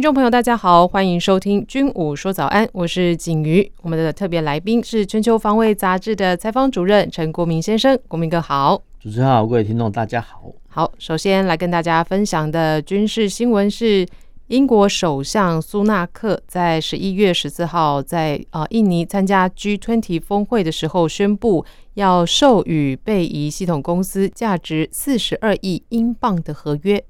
[0.00, 3.70] 听众朋友，大家好，欢迎收听《军武说早安》，我是景瑜。
[3.82, 8.80] 我们的特别来宾是《全球防卫杂志》的采访主任陈国明先生，国民哥好。
[8.98, 10.40] 主持人好，各位听众大家好。
[10.70, 14.06] 好，首先来跟大家分享的军事新闻是。
[14.46, 21.64] 英国首相苏纳克在十一月十四号在呃印尼参加 G20 峰会的时候宣布，
[21.94, 27.00] 要授予贝仪系统公司价值四十二亿英镑的合约，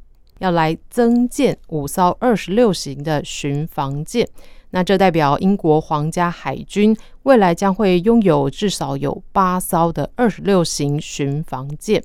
[0.41, 4.29] 要来增建五艘二十六型的巡防舰。
[4.73, 12.03] 那这代表英国皇家海军未来将会拥有至少有八艘的二十六型巡防舰。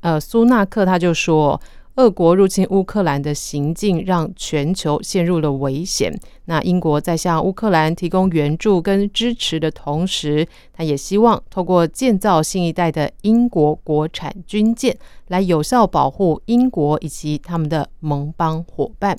[0.00, 1.58] 呃，苏纳克他就说。
[1.96, 6.12] 俄国入侵乌克兰的行径让全球陷入了危险。
[6.46, 14.96] 那英国在向乌克兰提供援助跟支持的同时，他也希望透过建造新一代的英国国产军舰，
[15.28, 19.16] 来有效保护英国以及他们的盟邦伙伴。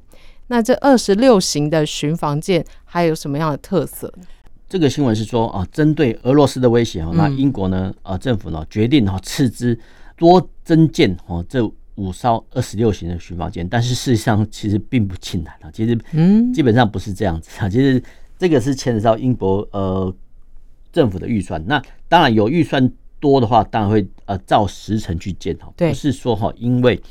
[0.47, 4.13] 那这二十六型的巡防舰还有什么样的特色？
[4.67, 9.79] 这个新闻是说啊，针对俄罗斯的威胁，那英国呢，啊，政府呢决定哈斥资
[10.17, 11.71] 多增建哦这。
[11.95, 15.71] 五艘二十六型的巡防舰，但是事实上其实并不尽然啊。
[15.71, 17.69] 其实，嗯，基本上不是这样子啊。
[17.69, 18.01] 其实
[18.37, 20.13] 这个是牵扯到英国呃
[20.91, 21.63] 政府的预算。
[21.65, 27.01] 那当然有预算多的话，当然会呃照时程去建哈，不是说哈因为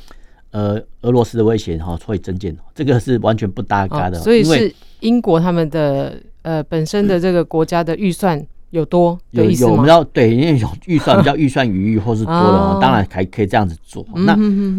[0.51, 4.19] 呃俄罗斯的威胁哈会增建，这个是完全不搭嘎的。
[4.19, 8.45] 所以是英国他们的呃本身的这个国家的预算。
[8.75, 14.05] 有多有有我们要对，因为有预算比较预算余裕或是多的话，当然还可以这样子做。
[14.13, 14.33] 那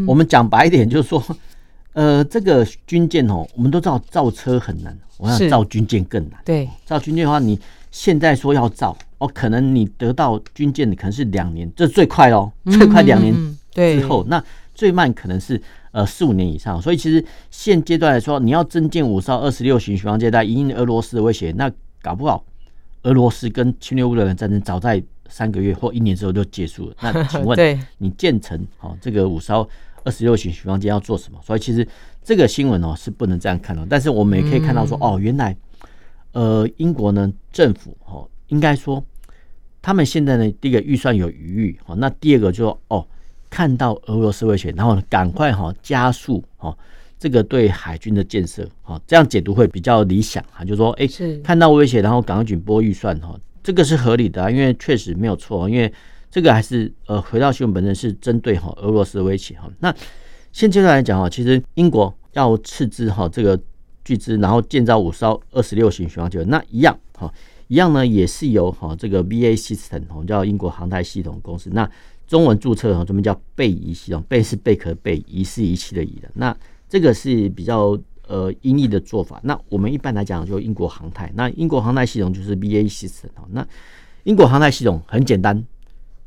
[0.06, 1.22] 我们讲白一点，就是说，
[1.94, 6.38] 呃，这个军舰哦，我们都知道造车很难，我想造军舰更难。
[6.44, 7.58] 对，造军舰的话，你
[7.90, 13.34] 现在说要造哦，可能你得到军舰的可能是两年，这是最快哦， 最快两年
[13.72, 14.42] 之后，那
[14.74, 15.58] 最慢可能是
[15.92, 16.82] 呃四五年以上。
[16.82, 22.44] 所以其实现阶段来说，你要增建五艘二十六型巡防舰，来因应俄罗斯的威胁，那搞不好。
[23.06, 26.96] 俄罗斯跟侵略乌克兰战争早在三个月或一年之后就结束了。
[27.00, 27.56] 那请问，
[27.98, 29.68] 你建成好这个五艘
[30.04, 31.38] 二十六型巡防舰要做什么？
[31.40, 31.86] 所以其实
[32.22, 33.86] 这个新闻哦是不能这样看的。
[33.88, 35.56] 但是我们也可以看到说，哦，原来
[36.32, 39.02] 呃英国呢政府哦应该说
[39.80, 43.06] 他们现在呢第一个预算有余裕，那第二个就说哦
[43.48, 46.76] 看到俄罗斯威胁，然后赶快哈加速哈。
[47.26, 51.08] 这个对海军的建设，哈，这样解读会比较理想哈，就是说，哎，
[51.42, 55.92] 看到威胁，然后赶快紧拨预算，哈，这个是合理的啊，因为确实没有错，因为
[56.30, 59.68] 这个还是呃，回到新闻本身是针对哈俄罗斯的威胁哈。
[59.80, 59.92] 那
[60.52, 63.60] 现阶段来讲哈，其实英国要斥资哈这个
[64.04, 67.34] 巨资，然后建造五艘二十六型巡航舰，那一样哈，
[67.66, 71.90] 一样呢也是由哈这个 BAE Systems，我们叫英国航太系统公司，那
[72.28, 76.56] 中文注册哈这边叫贝仪系统，贝是贝壳贝，仪是仪器的仪的那。
[76.88, 77.98] 这个是比较
[78.28, 79.40] 呃英译的做法。
[79.42, 81.30] 那我们一般来讲就英国航太。
[81.34, 83.28] 那英国航太系统就是 BAE Systems。
[83.50, 83.66] 那
[84.24, 85.64] 英国航太系统很简单，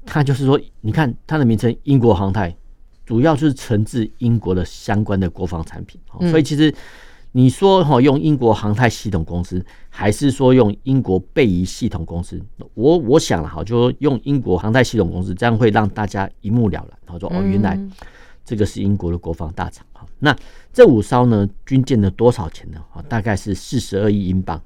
[0.05, 2.55] 它就是说，你看它的名称“英国航太”，
[3.05, 5.99] 主要就是承制英国的相关的国防产品。
[6.29, 6.73] 所以其实
[7.31, 12.41] 你说哈用英国航太系统公司，还是说用英国贝仪系统公司，
[12.73, 16.99] 我我想了哈，就用英国航太系统公司，这样会让大家一目了然。
[17.05, 17.79] 他说哦，原来。
[18.49, 20.35] 这个是英国的国防大厂哈，那
[20.73, 22.81] 这五艘呢军舰的多少钱呢？
[23.07, 24.59] 大概是四十二亿英镑，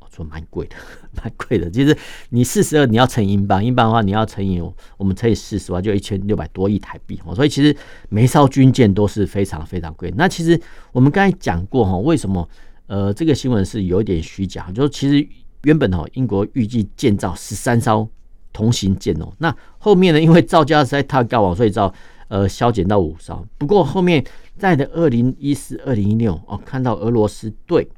[0.00, 0.74] 我说蛮贵的，
[1.22, 1.70] 蛮贵的。
[1.70, 1.96] 其实
[2.30, 4.60] 你四十二你要乘英镑，英镑的话你要乘以
[4.96, 7.20] 我们乘以四十万，就一千六百多亿台币。
[7.36, 7.76] 所以其实
[8.08, 10.12] 每艘军舰都是非常非常贵。
[10.16, 10.60] 那其实
[10.90, 12.48] 我们刚才讲过哈，为什么
[12.88, 14.68] 呃这个新闻是有点虚假？
[14.72, 15.24] 就是其实
[15.62, 18.08] 原本哈英国预计建造十三艘
[18.52, 21.94] 同型舰哦，那后面呢因为造价实在太高了，所以造。
[22.28, 23.44] 呃，削减到五艘。
[23.56, 24.24] 不过后面
[24.56, 27.88] 在的二零一四、二零一六哦，看到俄罗斯对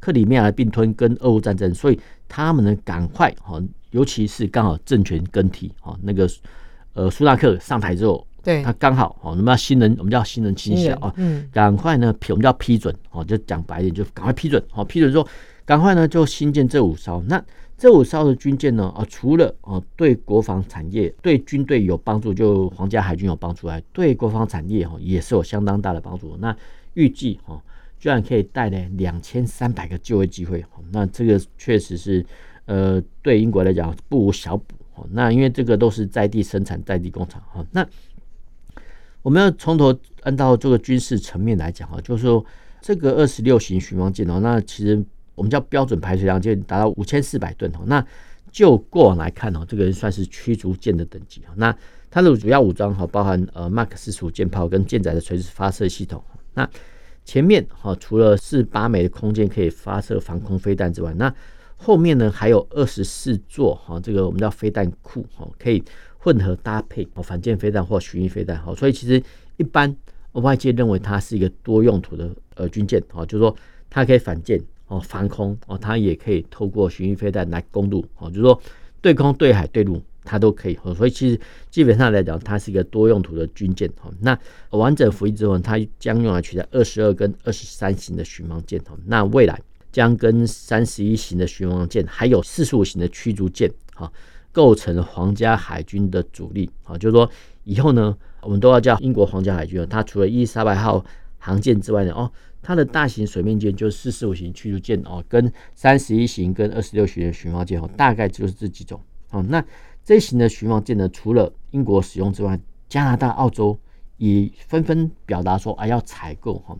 [0.00, 1.98] 克里米亚的并吞跟俄乌战争，所以
[2.28, 6.28] 他们呢赶快哦，尤其是刚好政权更替哦，那个
[6.92, 15.26] 呃苏纳克上台之后，对他刚好哦，我们叫新人，我们叫新人清洗啊，嗯，赶快呢批，我们叫批准哦，就讲白一点，就赶快批准哦，批准说
[15.64, 17.42] 赶快呢就新建这五艘那。
[17.78, 26.36] 这五艘的军舰呢，啊，除了啊对国防产业、对军队有帮助，就皇家海军有帮助外，对国防产业哈也是有相当大的帮助。
[26.40, 26.54] 那
[26.94, 27.62] 预计哈
[28.00, 32.26] 居然可以带来两千三百个就业机会，那这个确实是
[32.66, 34.74] 呃对英国来讲不无小补。
[35.12, 37.64] 那因为这个都是在地生产、在地工厂哈。
[37.70, 37.86] 那
[39.22, 42.44] 我们要从头按照这个军事层面来讲哈，就是说
[42.80, 45.00] 这个二十六型巡防舰哦，那其实
[45.38, 47.78] 我们叫标准排水量就达到五千四百吨哦。
[47.86, 48.04] 那
[48.50, 51.54] 就过往来看哦，这个人算是驱逐舰的等级哦。
[51.56, 51.74] 那
[52.10, 56.22] 它的主要武装哈，包含呃 Mark 四十五舰炮跟舰载的垂直发射系统。
[56.54, 56.68] 那
[57.24, 61.32] 前面哈，除了四八枚的空间可以发射防空飞弹之外，那
[61.76, 65.84] 后面呢还有二十四座哈，这个我们叫飞弹库哈，可以
[66.16, 68.74] 混合搭配哦，反舰飞弹或巡弋飞弹哈。
[68.74, 69.22] 所以其实
[69.58, 69.94] 一般
[70.32, 73.54] 外界认为它是一个多用途的呃军舰哈，就是说
[73.90, 74.58] 它可以反舰
[74.88, 78.60] 哦，防空哦，它也可以透过巡弋飞弹来攻陆哦，就是说
[79.00, 80.02] 对空、对海、对陆。
[80.30, 81.40] 它都可以，所以其实
[81.70, 83.90] 基本上来讲，它是一个多用途的军舰。
[83.98, 84.38] 哈，那
[84.76, 88.78] 完整服役之后，它将用来取代二十二跟二十三型的巡防舰。
[88.80, 89.58] 哈，那未来
[89.90, 94.12] 将跟三十一型的巡防舰，还有四十五型的驱逐舰，哈，
[94.52, 96.68] 构成皇家海军的主力。
[96.82, 97.30] 哈，就是说
[97.64, 99.82] 以后呢，我们都要叫英国皇家海军。
[99.88, 101.02] 它除了伊丽莎白号
[101.38, 102.30] 航舰之外呢，哦，
[102.62, 109.00] 它的大型水面舰就是四十五型驱逐舰哦，跟三十一型跟二十六型的巡防舰，哦，大概就是这几种。
[109.30, 109.64] 哦，那。
[110.04, 112.58] 这型的巡防舰呢，除了英国使用之外，
[112.88, 113.78] 加拿大、澳洲
[114.16, 116.74] 也纷纷表达说啊，要采购哈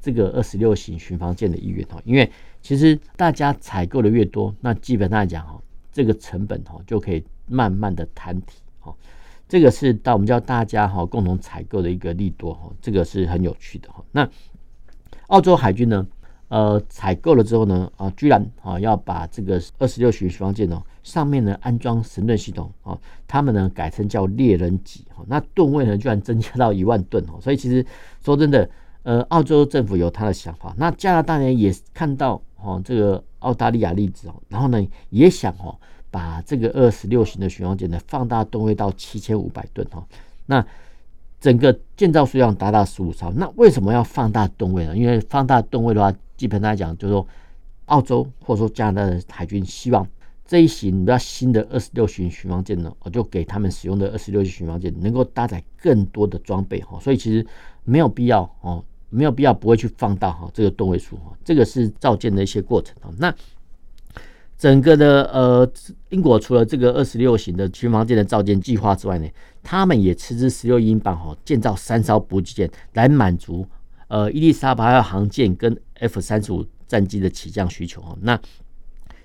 [0.00, 2.02] 这个二十六型巡防舰的意愿哈。
[2.04, 2.28] 因为
[2.60, 5.62] 其实大家采购的越多，那基本上来讲哈，
[5.92, 8.92] 这个成本哈就可以慢慢的摊提哈。
[9.48, 14.04] 这个是到我们叫大家哈共同采购的一个利多哈，这个是很有趣的哈。
[14.10, 14.28] 那
[15.32, 16.06] 澳洲海军呢？
[16.48, 27.82] 呃，采购了之后呢，啊，居然啊要把这个二十六型巡防舰哦，上面呢安装神盾系统哦，他们呢改成叫猎人级哈，那吨位呢居然增加到一万吨哦，所以其实
[28.22, 28.68] 说真的，
[29.04, 35.74] 呃，澳洲政府有他的想法，那加拿大呢也看到哦这个澳大利亚例子哦，然后呢也想哦
[36.10, 40.06] 把这个二十六型的巡防舰呢放大吨位到七千五百吨哈，
[40.44, 40.62] 那。
[41.42, 44.96] 整个建造数量达到十五艘，那为什么要放大吨位呢？
[44.96, 47.26] 因为放大吨位的话，基本上来讲，就是说
[47.86, 50.06] 澳洲或者说加拿大的海军希望
[50.46, 57.44] 这一型比较新的二十六型巡防舰呢，我就给他们使用的二十六型巡防舰能够搭载更多的装备哈，所以其实
[57.82, 63.34] 没有必要哦，没有必要不会去放大哈这个吨位数哈，这个是造舰的一些过程啊，那。
[64.62, 65.68] 整个的呃，
[66.10, 69.28] 英国除了这个二十六型的巡防舰的造舰计划之外呢，
[69.60, 73.66] 他们也斥资十六英镑哈，建造三艘补给舰来满足
[74.06, 78.16] 呃伊丽莎白号航舰跟 F 三十五战机的起降需求哦。
[78.22, 78.40] 那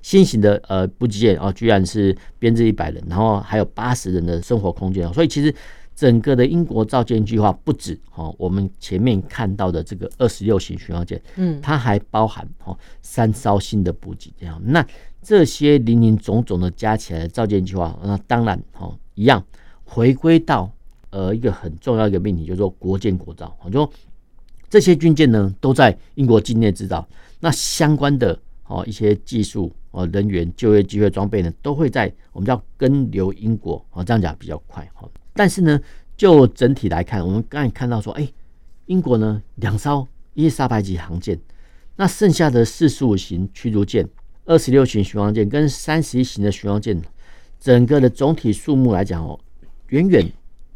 [0.02, 5.54] 新型的呃补给舰哦，居然是编制一百人，然后还有八十人的生活空间，所以其实。
[5.98, 14.54] 整个的英国造舰计划不止哈，我们前面看到的这个二十六型巡洋舰，嗯，它还包含哈三艘新的补给舰。
[14.64, 14.86] 那
[15.24, 19.44] 这些林林总总的加起来的造舰计划，那当然哈一样
[19.86, 20.72] 回归到
[21.10, 23.58] 呃一个很重要一个命题，就是说国建国造。
[23.66, 23.92] 就说
[24.70, 27.08] 这些军舰呢都在英国境内制造，
[27.40, 35.10] 那相关的哦一些技术哦人员就业机会装备呢都会在我们叫跟留英国哦，这样讲比较快哈。
[35.38, 35.80] 但是呢，
[36.18, 38.28] 就整体来看，我们刚才看到说，哎，
[38.88, 41.40] 英国呢两艘伊丽莎白级航舰，
[41.96, 44.10] 那剩下的四十五型驱逐舰、
[44.46, 47.00] 二十六型巡洋舰跟三十一型的巡洋舰，
[47.60, 49.40] 整个的总体数目来讲哦，
[49.90, 50.28] 远远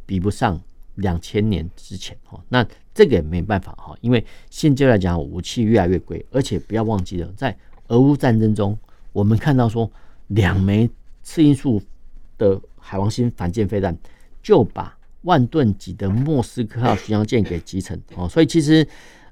[0.05, 0.61] 比不上
[0.95, 2.39] 两千年之前哦。
[2.49, 7.57] 那这个也没办法哈，因为现阶段来讲，武器越来越贵，而且不要忘记了，在
[7.87, 8.77] 俄乌战争中，
[9.11, 9.91] 我们看到说
[10.27, 10.87] 两枚
[11.23, 11.81] 次音速
[12.37, 13.97] 的海王星反舰飞弹。
[14.41, 18.87] 就把万吨级的莫斯科号巡洋舰给击沉哦，所以其实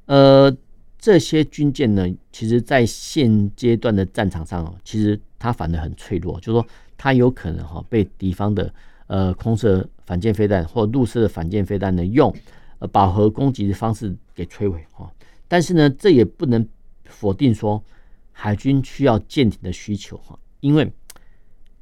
[0.06, 0.56] 呃
[1.00, 8.72] 这些军舰呢，其实在现阶段的战场上哦，其实它反而很脆弱，就是说它有可能哈被敌方的
[9.08, 12.32] 呃空射反舰飞弹或陆射的反舰飞弹呢用
[12.78, 15.12] 呃饱和攻击的方式给摧毁哈。
[15.48, 16.63] 但是呢，这也不能
[17.06, 17.84] 否定说
[18.32, 20.92] 海军需要舰艇的需求哈，因为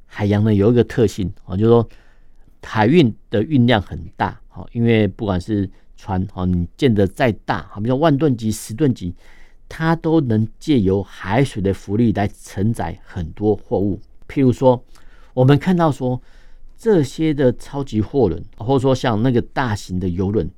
[0.06, 1.86] 海洋呢有一个特性啊，就是说。
[2.62, 9.14] 海运的运量很大，好，因为不管是船，好，你建得再大，好，比如万吨级、十吨级，
[9.68, 13.98] 它都能借由海水的浮力来承载很多货物。
[14.28, 14.84] 譬如说，
[15.32, 16.20] 我们看到说
[16.76, 20.50] 这些的超级货轮，或者说像那个大型的游轮，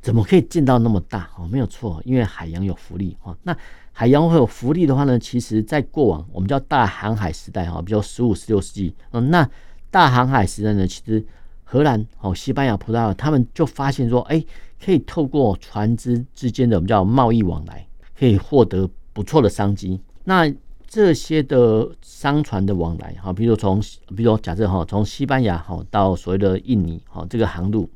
[0.00, 1.28] 怎么可以建到那么大？
[1.36, 3.16] 哦，没有错，因为海洋有浮力。
[3.20, 3.56] 哈，那
[3.90, 9.50] 海洋会有浮力的话呢，其实在过往我们叫大航海时代，哈，比如十五、十六世纪，嗯，那。
[9.92, 11.22] 大航海时代呢，其实
[11.64, 14.42] 荷兰、哦西班牙、葡萄牙，他们就发现说，哎，
[14.82, 17.86] 可以透过船只之间的我们叫贸易往来，
[18.18, 20.00] 可以获得不错的商机。
[20.24, 20.50] 那
[20.88, 23.78] 这些的商船的往来，哈，比如从，
[24.16, 27.88] 比如说假设哈，从西班牙哈到所谓的印尼，哈，这个航路，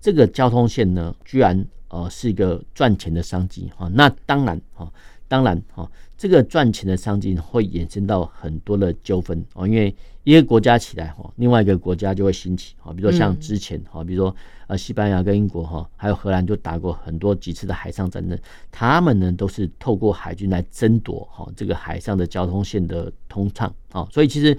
[0.00, 4.88] 这个交通线呢，居然呃是一个赚钱的商机，哈，那当然哈，
[5.26, 9.94] 当然哈，这个赚钱的商机会衍生到很多的纠纷哦，因为
[10.32, 14.34] 一个国家起来哈，另外一个国家就会兴起，哈，比如说像之前哈，比如说。
[14.68, 18.38] 呃，西班牙跟英国哈，还有荷兰就打过很多几次的海上战争，
[18.70, 24.54] 他们呢都是透过海军来争夺哈这个海上的交通线的通畅啊，所以其实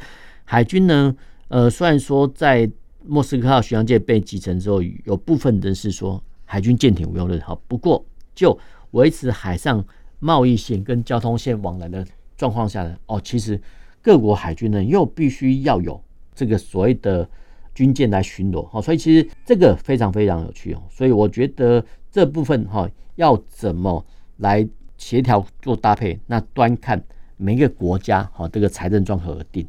[0.46, 1.16] 海军呢，
[1.50, 2.68] 呃，虽然说在
[3.06, 8.60] 莫斯科号巡洋舰被击沉之后，有部分人是说海军舰艇无用论哈，不过就
[8.90, 9.86] 维持海上
[10.18, 12.04] 贸易线跟交通线往来的
[12.36, 13.62] 状况下呢，哦，其实
[14.02, 16.02] 各国海军呢又必须要有
[16.34, 17.30] 这个所谓的。
[17.76, 20.84] 军舰来巡逻，哈，所以其实这个非常非常有趣哦。
[20.90, 24.06] 所以我觉得这部分哈，要怎么
[24.38, 27.02] 来协调做搭配，那端看
[27.38, 29.66] 每一个国家哈这个财政状况而定。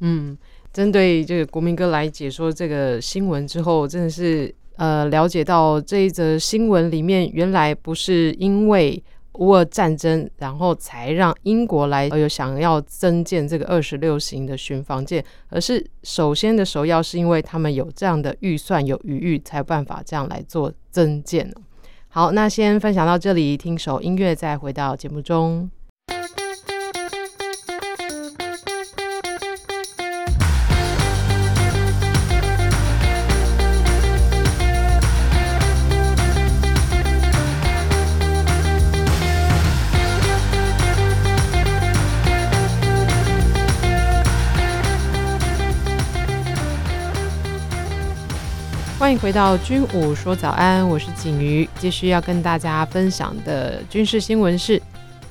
[0.00, 0.36] 嗯，
[0.72, 9.00] 针对这个国民哥来解说这个新闻之后，真的是呃了解到这一则新闻里面原来不是因为。
[9.34, 21.52] 乌俄战争，然后才让英国来有想要增建这个二十六型的巡防舰，而是首先的首要是因为他们有这样的预算有余裕，才有办法这样来做增建。
[22.08, 25.68] 好，那先分享到这里，听首音乐，再回到节目中。
[49.18, 51.68] 回到军武说早安，我是景瑜。
[51.78, 54.80] 继续要跟大家分享的军事新闻是，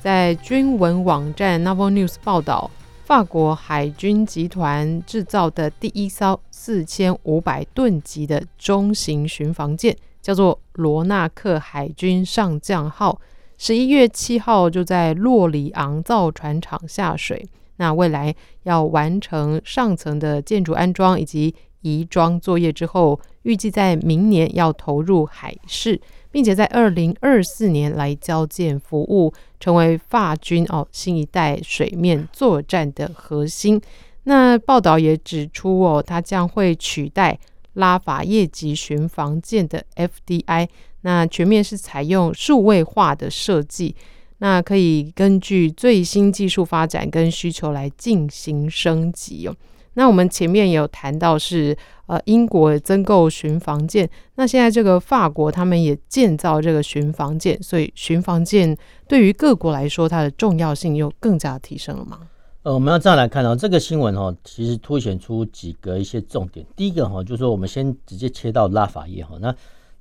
[0.00, 2.70] 在军文网站 Naval News 报道，
[3.04, 13.20] 法国海军集团制造的第一艘四千五百吨级的中型巡防舰，叫做罗纳克海军上将号，
[13.58, 17.46] 十一月七号就在洛里昂造船厂下水。
[17.76, 25.98] 那未来要完成上层的建筑安装以及移装作业之后，预计在明年要投入海试，
[26.30, 33.80] 并且在二零二四年来交舰服务，成为法军哦新一代水面作战的核心。
[34.24, 37.38] 那报道也指出哦，它将会取代
[37.74, 40.68] 拉法叶级巡防舰的 FDI，
[41.02, 43.94] 那全面是采用数位化的设计，
[44.38, 49.54] 那可以根据最新技术发展跟需求来进行升级哦。
[49.94, 58.76] 那我们前面也有谈到是呃英国增购巡防舰，那现在这个法国他们也建造这个巡防舰，所以巡防舰
[59.08, 62.18] 对于各国来说它的重要性又更加提升了吗？
[62.62, 66.64] 呃，我们要这样来看哦，这个新闻哈，其实凸显出几个一些重点。
[66.74, 69.54] 第一个哈，就是说我们先直接切到拉法叶哈，那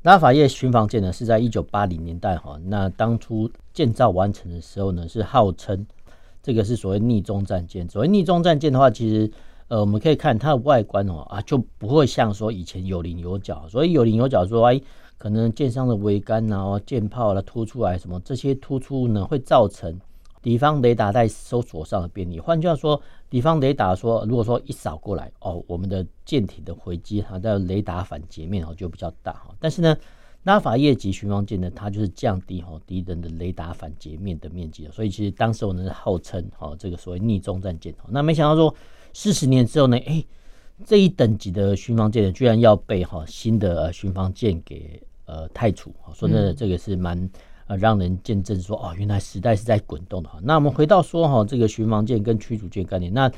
[0.03, 5.85] 拉法叶巡防舰呢是在一九八零年代哈，那当初建造完成的时候呢，是号称
[6.41, 7.87] 这个是所谓逆中战舰。
[7.89, 9.29] 所谓逆中战舰的话，其实
[9.73, 14.79] 呃，我们可以看它的外观哦，啊，就不会像说以前有棱有角，所以有棱有角说，哎，
[15.17, 19.99] 可能舰上的桅杆啊、舰炮啦突出来什么，这些突出呢，会造成
[20.43, 22.39] 敌方雷达在搜索上的便利。
[22.39, 23.01] 换句话说，
[23.31, 29.55] 敌方雷达说，如果说一扫过来哦，我们的舰体的回击它的雷达反截面哦就比较大哈。
[29.59, 29.97] 但是呢，
[30.43, 37.91] 拉法叶级巡防舰呢，它就是降低哈敌人的雷达反截面的面积，所以其实当时我们是号称哈这个所谓逆中战舰。
[38.07, 38.71] 那没想到说。
[39.13, 39.95] 四十年之后呢？
[40.07, 40.25] 哎，
[40.85, 45.93] 这一等级的巡防舰，居然要被哈新的巡防舰给呃汰除。
[46.15, 47.29] 说真的，这个是蛮
[47.67, 50.39] 呃让人见证说哦，原来时代是在滚动的哈。
[50.41, 53.31] 那我们回到说哈，这个巡防舰跟驱逐舰概念，那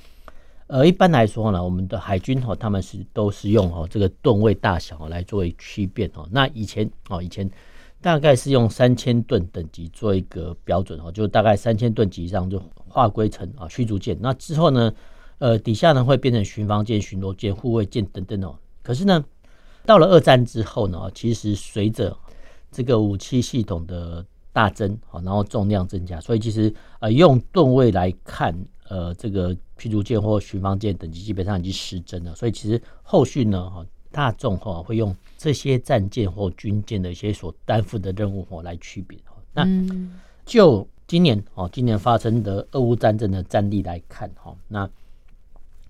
[0.68, 6.26] 呃一般来说呢，我们的海军哈他们是都是用哈这个吨位大小来作为区别哈。
[6.32, 7.48] 那以前哦以前
[8.02, 14.18] 大概是用三千吨等级做一个标准哈，就大概三千吨级以上就划归成啊驱逐舰。
[14.22, 14.94] 那之后呢？
[15.38, 18.58] 呃，底下呢会变成巡防舰、巡逻舰、护卫舰等等哦。
[18.82, 19.24] 可是呢，
[19.86, 22.16] 到了二战之后呢，其实随着
[22.72, 28.56] 这个武器系统的大增，好，然后重量增加，所以其实呃用吨位来看，
[28.88, 32.34] 呃，这个驱逐舰或巡防舰等级基本上已经失真了。
[32.34, 39.20] 所以其实后续呢，哈，大众哈会用这些战舰或军舰的一些所担负的任务哈来区别。
[39.54, 39.68] 那
[40.46, 44.90] 就今年哦，今年发生的俄乌战争的战例来看哈，那。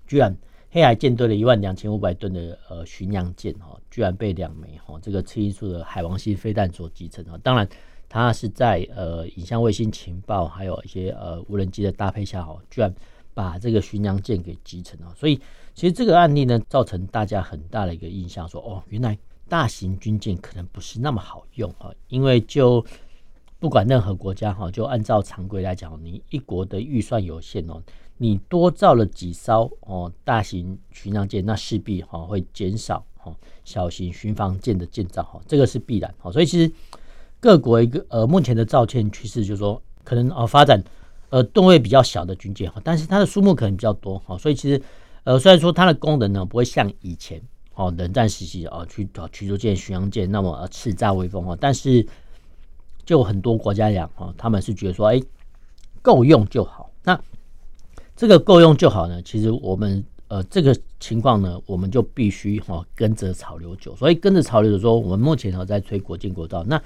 [0.06, 0.34] 居然
[0.70, 7.38] 黑海舰队的一万两千五百吨的呃巡洋舰哈，居然被两枚哈这个次音速的海王星飞弹所击沉啊！
[7.42, 7.66] 当然，
[8.08, 12.94] 它是在呃影像卫星情报还有一些呃无人机的搭配下，哦，居然
[13.32, 15.14] 把这个巡洋舰给击沉了。
[15.16, 15.40] 所以
[15.74, 19.16] 其实这个案例呢，造成大家很大的一个印象，说哦，原来
[19.48, 22.84] 大型军舰可能不是那么好用啊，因为就
[23.58, 27.82] 不管任何国家哈，就按照常规来讲，你一国的预算有限哦，
[28.18, 36.32] 你多造了几艘哦大型巡洋舰，那势必哈会减少哈小型巡防舰的建造哈，这个是必然哈。
[36.32, 36.72] 所以其实
[37.38, 40.82] 各国一个呃目前的造舰趋势就是说，可能呃发展
[41.28, 44.38] 呃吨位比较小的军舰哈，但是它的数目可能比较多哈。
[44.38, 44.80] 所以其实
[45.24, 47.42] 呃虽然说它的功能呢不会像以前
[47.74, 52.06] 哦冷战时期啊驱驱逐舰、巡洋舰那么叱咤威风啊，但是
[53.04, 55.20] 就很多国家讲哈，他们是觉得说，哎，
[56.00, 56.90] 够用就好。
[58.16, 59.20] 那这个够用就好呢？
[59.22, 63.94] 其实我们呃这个情况呢，我们就必须哈跟着潮流走。
[63.94, 66.64] 所以跟着潮流的时候，我们目前哈在推国舰国道。
[66.64, 66.82] 那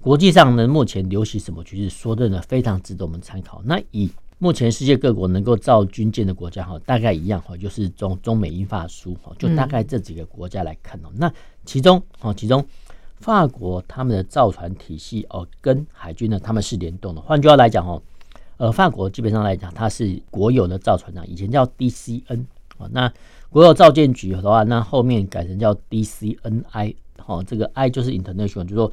[0.00, 1.90] 国际上呢，目前流行什么趋势？
[1.90, 3.60] 说的呢非常值得我们参考。
[3.64, 11.08] 那以目前世界各国能够造军舰的国家哈，大概一样哈，就是中中美英法苏哈，就大概这几个国家来看哦。
[11.14, 11.30] 那
[11.64, 12.66] 其中哈，其中。
[13.20, 17.20] 法国他们的造船体系哦，跟海军呢他们是联动的。
[17.20, 18.02] 换句话来讲哦，
[18.60, 22.44] 呃，法国基本上来讲，它是国有的造船厂，以前叫 DCN
[22.76, 22.86] 哦。
[22.92, 23.10] 那
[23.48, 27.42] 国有造舰局的话，那后面改成叫 DCNI 哦。
[27.42, 28.92] 这个 I 就是 International，就是说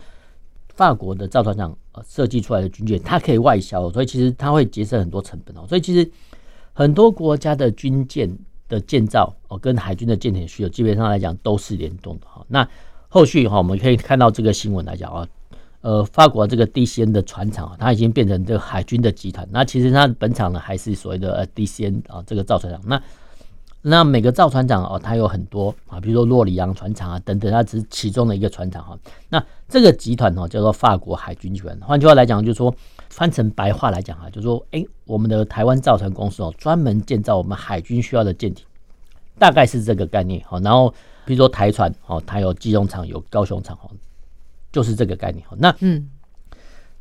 [0.69, 5.65] 法国的造船厂设计出来的军舰，它可以外销，所以其实它会节省很多成本哦。
[5.67, 6.09] 所以其实
[6.71, 8.33] 很多国家的军舰
[8.69, 12.41] 的建造哦，跟海军的舰艇需求基本上来讲都是联动的哈。
[12.47, 12.65] 那
[13.09, 15.27] 后续哈，我们可以看到这个新闻来讲啊，
[15.87, 19.47] 呃，法国这个 DCN 的船厂啊，它已经变成这个海军的集团。
[19.49, 22.81] 那其实它本厂呢，还是所谓的呃 DCN 啊，这个造船厂。
[22.85, 23.01] 那
[23.83, 28.99] 那每个造船厂哦，它有很多啊，比如说洛里昂船厂啊等等，它只是其中的一个船厂哈。
[29.29, 31.79] 那这个集团哦，叫做法国海军集团。
[31.79, 32.75] 换句话来讲，就是说
[33.09, 38.65] 翻成白话来讲啊，就是说，哎，我们的台湾造船公司哦，专门建造我们海军需要的舰艇，
[39.39, 40.59] 大概是这个概念哈。
[40.59, 40.93] 然后。
[41.25, 43.91] 比如说台船哦，它有基隆厂，有高雄厂哦，
[44.77, 45.43] 就是这个概念。
[45.57, 46.07] 那嗯，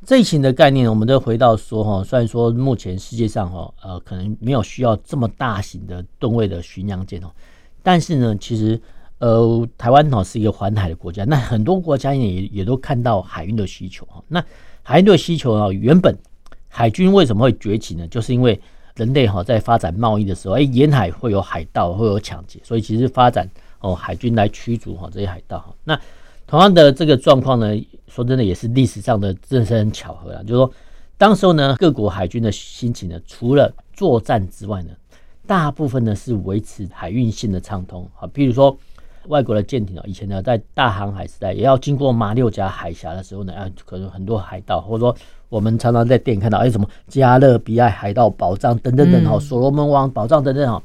[0.06, 7.28] 这一型的概念，我们都回到说哈，虽然说目前世界上哈呃可能没有需要这么大型的吨位的巡洋舰哦，
[7.82, 8.80] 但是呢，其实
[9.18, 14.24] 呃台湾哦是一个环海的国家，那很多国家也也都看到海运的需求哈。
[14.26, 14.42] 那
[14.82, 16.16] 海运的需求啊，原本
[16.66, 18.08] 海军为什么会崛起呢？
[18.08, 18.58] 就是因为
[18.94, 23.46] 人类哈在发展贸易的时候，哎，沿海会有海盗，会有抢劫，所以其实发展。
[23.80, 25.74] 哦，海军来驱逐哈这些海盗哈。
[25.84, 26.00] 那
[26.46, 27.66] 同样的这个状况呢，
[28.06, 30.42] 说真的也是历史上的真是很巧合啊。
[30.42, 30.72] 就是说，
[31.18, 34.90] 当时候呢，各国海军的心情呢，除了作战之外呢，
[35.46, 38.28] 大部分呢是维持海运线的畅通啊。
[38.32, 38.76] 比如说，
[39.26, 45.16] 外国的舰艇啊，以前呢在大航海时代也要经过马六甲海峡的时候呢，啊，可能很多海盗，或者说
[45.48, 50.80] 我们常常在电影看到，哎，什么加勒比海海盗宝藏等等等哈，所罗门王宝藏等等哈。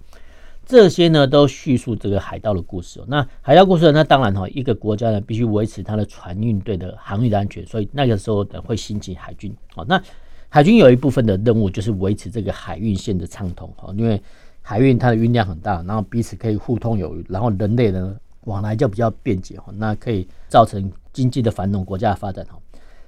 [0.65, 3.04] 这些呢都叙述这个海盗的故事。
[3.08, 9.54] 那海盗故事，那当然哈，一个国家呢必须维持它的船运队的航运的安全，所以那个时候呢会兴起海军。
[9.76, 10.02] 哦，那
[10.47, 13.74] 海军有一部分的任务就是维持这个海运线的畅通。
[13.82, 14.21] 哦，因为
[14.62, 19.60] 海运它的运量很大，然后彼此可以互通有余，然后人类呢往来就比较便捷。
[19.60, 22.45] 哈，那可以造成经济的繁荣，国家的发展。
[22.45, 22.58] 哈，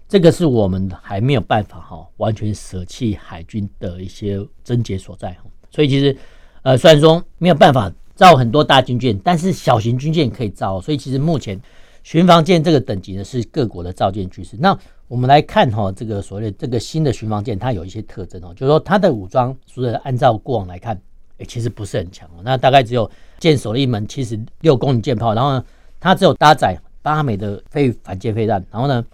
[0.09, 5.31] 这个是我们还没有办法哈完全舍弃海军的一些症结所在。
[5.33, 6.17] 哈，所以其实。
[6.63, 11.59] 呃，虽然说没有办法造很多大军舰，但是小型军舰可以造，所以其实目前
[12.03, 14.55] 巡防舰这个等级呢是各国的造舰趋势。
[14.57, 14.77] 那
[15.09, 20.97] 我们来看哈，这个所谓的这个新的巡防舰，它有一些特征哦，就是说它的武装，所以按照过往来看，
[21.37, 22.41] 哎，其实不是很强哦。
[22.43, 25.65] 那大概只有舰首的一门七十六公里舰炮，然后呢，
[25.99, 29.05] 它只有搭载八枚的飞反舰飞弹，然后呢，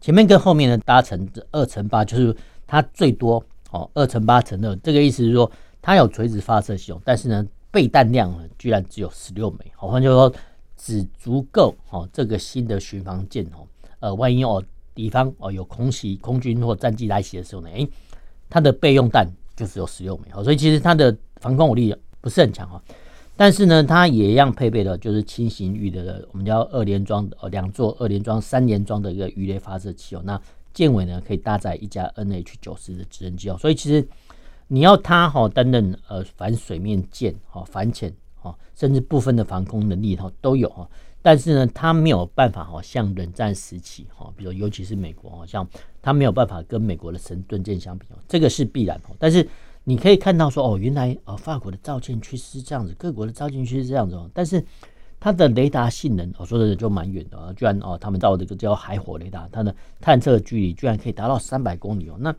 [0.00, 2.34] 前面跟后面呢搭乘二乘八，就是
[2.66, 5.50] 它最多哦二乘八乘的，这个意思是说。
[5.86, 10.34] 它有垂直发射系统，但是呢，备弹量呢居然只有十六枚，好，换句话说，
[10.78, 13.68] 只足够哦这个新的巡防舰哦，
[14.00, 17.86] 呃，万一哦敌方哦有空袭、空军或战机来袭的时候呢，诶，
[18.48, 22.82] 它的备用弹就只有十六枚，好，所以其实它的防空武力不是很强哈，
[23.36, 30.40] 但是呢，它也一样配备了就是轻型鱼的，我们叫二连装的哦，两座二连装、三连装的一个鱼雷发射器哦，那
[30.72, 34.08] 舰尾呢可以搭载一架 NH 九十的直升机哦，所以其实。
[34.74, 40.88] 你要它哈担任呃反水面舰哈反潜哈甚至部分的防空能力哈都有哈，
[41.22, 45.64] 但是呢它没有办法哈像冷战时期哈，比如尤其是美国哈，像
[46.02, 49.14] 它没有办法跟美国的神盾舰相比哦，这个是必然哦。
[49.16, 49.48] 但是
[49.84, 54.64] 你可以看到说哦，原来呃法国的造舰趋势是这样子，各国的造舰趋势是这样子哦，但是
[55.20, 62.16] 它的雷达性能，我说的就蛮远的啊，居然哦，他们造这个叫海火雷达，它的探测距离居然可以达到三百公里哦。
[62.18, 62.34] 那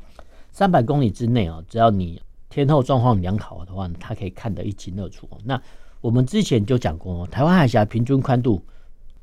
[0.52, 2.22] 三百公里之内啊，只要你
[2.56, 5.28] 天候状况良好的话，它可以看得一清二楚。
[5.44, 5.62] 那
[6.02, 8.62] 我们之前就讲过，台湾海峡平均宽度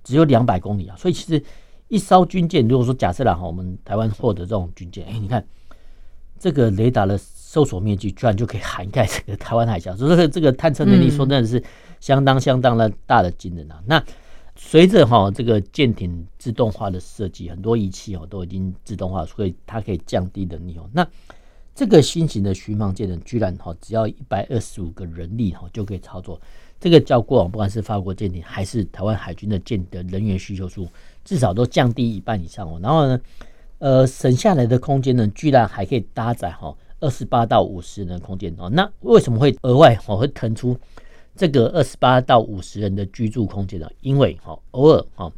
[0.04, 1.42] 只有两百公里啊，所以其实
[1.88, 5.44] 一艘军舰，如果说假设了哈，我们台湾获得这种军舰，哎，你看
[6.38, 11.62] 这个雷达的搜索面积，居然就可以涵盖这个台湾海峡，所以这个探测能力，说真的是。
[12.02, 13.80] 相当相当的大的惊人啊！
[13.86, 14.02] 那
[14.56, 20.90] 随着哈这个舰艇自动化的设计，很多仪器哦都已经自动化，所以它可以降低能力哦。
[20.92, 21.06] 那
[21.74, 26.40] 这个新型的巡防舰呢，居然哈只要一百二十五个人力哈就可以操作，
[26.78, 30.86] 这个叫过往不管是法国舰艇还是台湾海军的舰的人员需求数，
[31.24, 32.78] 至少都降低一半以上哦。
[32.82, 33.20] 然后呢，
[33.78, 38.68] 呃，省下来的空间呢，居然还可以搭载哈二十八到五十人的空间哦。
[38.68, 40.76] 那为什么会额外哦会腾出？
[41.34, 45.32] 这个二十八到五十人的居住空间呢，因为哈偶尔哈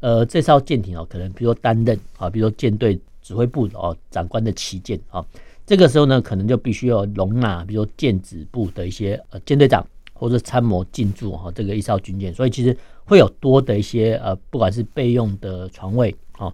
[0.00, 5.22] 呃这艘舰艇哦，可能比如说担任啊，比如说舰队指挥部哦长官的旗舰啊，
[5.68, 16.50] 这个时候呢，可能就必须要容纳比如说舰指部的一些呃舰队长或者参谋进驻哈这个一艘军舰，所以其实会有多的一些呃不管是备用的床位啊，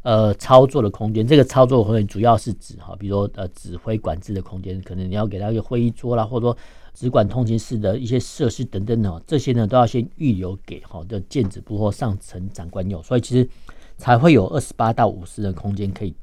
[0.00, 6.56] 呃操作的空间，这个操作空间主要是指哈，比如说呃指挥管制的空间，可能你要给他一个会议桌啦，或者说。
[6.96, 13.48] 只管通勤室的一些设施等等的，这些呢都要先预留给好的舰指部或上层长官用，所以其实
[13.96, 16.14] 才会有二十八到五十的空间可以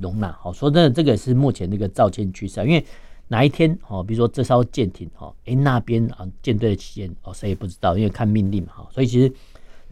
[0.00, 0.32] 容纳。
[0.40, 2.84] 好，说真的，这个是目前这个造舰趋势，因为
[3.28, 9.32] 哪一天哦，比如说这艘舰艇哦，诶那边啊舰队的旗舰哦，谁也不知道，因为看命令嘛哈，所以其实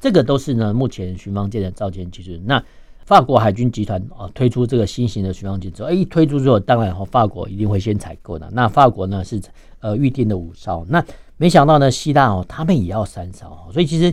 [0.01, 2.41] 这个都是呢目前巡防舰的造舰趋势。
[2.45, 2.63] 那
[3.05, 8.49] 法国海军集团啊推出这个新型的巡防舰之后，哎，一推出之后，当然哈，法国一定会先采购的。
[8.53, 9.41] 那法国呢是
[9.81, 11.03] 呃预定的五艘，那
[11.37, 14.13] 没想到呢，希腊哦他们也要三艘，所以其实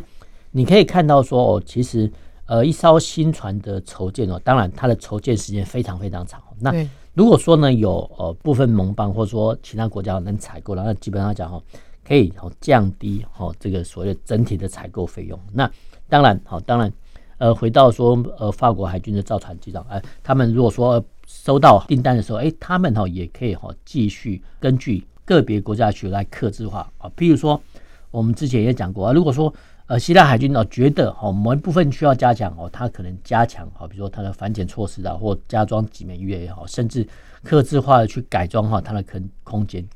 [0.52, 2.10] 你可以看到说哦，其实
[2.46, 6.42] 呃一艘新船的筹建哦，当然它的筹建时间非常非常长。
[6.60, 6.74] 那
[7.14, 11.62] 如果说呢有呃部分盟邦或者说其他国家能采购，那基本上讲哈，
[12.08, 15.40] 可以降低哦这个所谓的整体的采购费用。
[15.54, 15.70] 那
[16.08, 16.92] 当然好，当然。
[17.38, 27.12] 呃，回到说，呃，法国海军的造船机长，哎，他们如果说收到订单的时候，哎，他们哈也可以哈继续根据个别国家去来克制化啊。
[27.18, 27.62] 譬如说，
[28.10, 29.54] 我们之前也讲过啊，如果说
[29.88, 37.08] 呃希腊海军呢觉得哈某一部分需要加强哦，它可能加强哈，比如说它的反潜措施啊，或加装几枚鱼雷也好，甚至
[37.44, 39.88] 克制化的去改装哈它的空空间，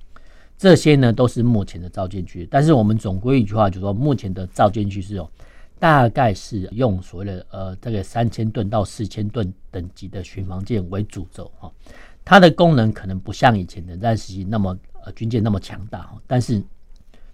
[0.58, 2.48] 这些呢都是目前的造舰趋势。
[2.52, 5.30] 但是我们总归一句话，就是说目前的造舰趋势哦。
[5.82, 11.72] 大概是用所谓的呃这个三千吨到四千吨等级的巡防舰为主轴哈，
[12.26, 16.62] 它的功能可能不像以前的战时期那么呃军舰那么强大哈，但是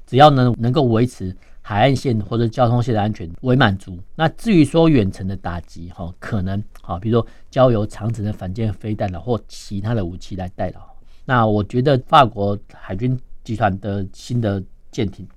[0.05, 1.35] 只要能能够维持
[1.67, 10.81] 海岸线或者交通线的安全为满足，那至于说远程的打击哈，可能啊比如说交由长城的反舰飞弹了或其他的武器来代劳，
[11.25, 15.27] 那我觉得法国海军集团的新的舰艇。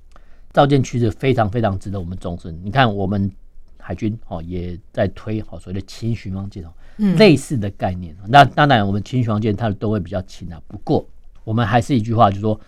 [0.51, 2.51] 造舰趋势非常非常值得我们重视。
[2.51, 3.31] 你看，我们
[3.79, 6.73] 海军哦也在推好所谓的轻巡防舰哦，
[7.17, 8.17] 类似的概念。
[8.27, 10.61] 那当然，我们轻巡防舰它的吨位比较轻啊。
[10.67, 11.07] 不过，
[11.45, 12.59] 我们还是一句话，就是说，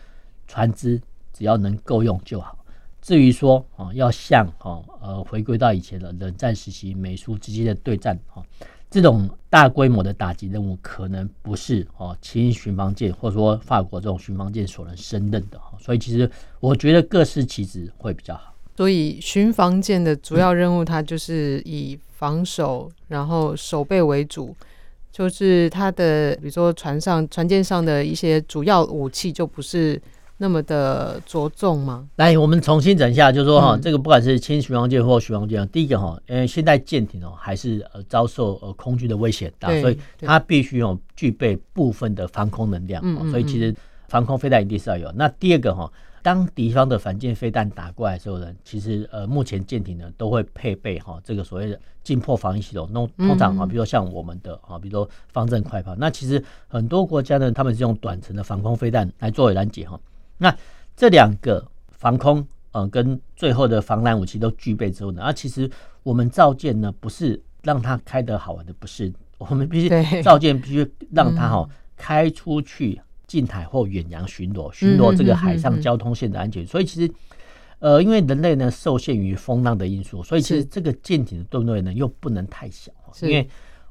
[0.46, 1.01] 船只
[1.33, 2.57] 只要能够用就好。
[3.02, 8.44] 至于说哦，要像哦呃回归到以前的冷战时期美苏之间的对战哦。
[8.90, 18.52] 这种大规模的打击任务可能不是哦轻巡防舰或者说法国这种巡防舰所能胜任的哈，所以其实我觉得各司其职会比较好。
[18.76, 24.56] 所以巡防舰的主要任务，它就是以防守然后守备为主，
[25.12, 30.00] 就是它的比如说船上船舰上的一些主要武器就不是。
[30.42, 32.09] 那么的着重吗？
[32.16, 43.76] 来，我们重新整一下，就是说哈，这个不管是轻巡洋舰或巡洋舰，第一个哈，呃，现在舰艇哦还是呃遭受呃空军的威胁大，所以它必须有具备部分的防空能量，所以其实
[44.09, 45.12] 防空飞弹一定是要有。
[45.12, 52.88] 那第二个哈，当敌方的反舰飞弹打过来的时候呢，其实呃目前舰艇呢都会配备哈这个所谓的近破防御系统。
[52.90, 60.00] 那通常哈，比如说像我们的哈，比如说方阵快炮，那其实很多国家呢，他们是用短程的防空飞弹来作为拦截哈。
[60.42, 60.57] 那
[60.96, 65.70] 这两个防空，呃，跟最后的防拦武器都具备之后呢，啊，其实
[66.03, 76.66] 我们造舰呢，不是让它开得好玩的，不是， 我们必须造舰必须让它哈开出去近海或远洋巡逻，巡逻这个海上交通线的安全。
[76.66, 77.12] 所以其实，
[77.81, 83.46] 呃，因为人类呢受限于风浪的因素，所以其实这个舰艇的吨位呢又不能太小，因为。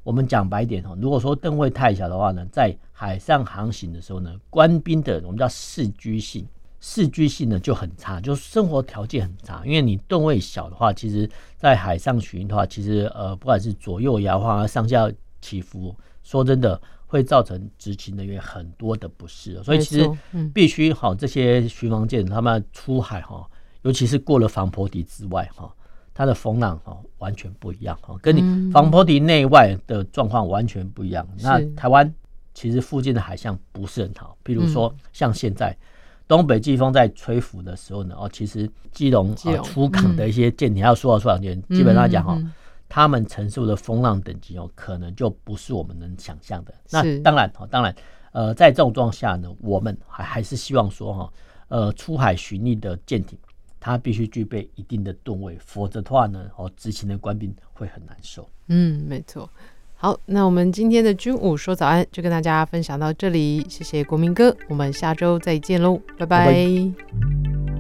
[0.10, 6.48] 我们讲白一点哈，如果说吨位太小的话呢，在海上航行的时候呢，官兵的我们叫视居性
[6.80, 9.62] 适居性呢就很差，就生活条件很差。
[9.64, 15.08] 因为你吨位小的话，其实在海上巡的话，其实呃不管是左右摇晃啊、上下
[15.42, 19.62] 起伏，说真的会造成执勤人员很多的不适。
[19.62, 20.10] 所以其实
[20.52, 23.48] 必须好这些巡防舰他们出海哈，
[23.84, 25.72] 尤其是过了防坡堤之外哈，
[26.20, 31.26] 它的风浪哈完全不一样哈，跟你防波堤内外的状况完全不一样。
[31.40, 32.14] 那台湾
[32.54, 35.74] 其实附近的海象不是很好，比如说像现在。
[36.28, 42.38] 东北季风在吹拂的时候呢，哦，其实基隆啊出港的一些舰艇，还有苏澳出港舰，基本上讲哈，
[42.88, 46.74] 他们承受的风浪等级哦，可能就不是我们能想象的。
[46.92, 47.96] 那当然哦，当然，
[48.32, 51.34] 呃，在这种状况下呢，我们还还是希望说哈，
[51.70, 53.36] 呃，出海巡弋的舰艇，
[53.80, 58.50] 它必须具备一定的吨位，否则的话呢，哦，执勤的官兵会很难受。
[58.68, 59.50] 嗯，没错。
[59.96, 66.46] 好，那我们今天的军武说早安就跟大家分享到这里，谢谢国民哥，我们下周再见喽，拜拜。
[66.46, 67.79] 拜拜。